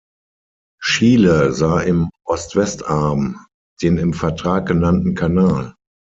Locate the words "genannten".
4.65-5.13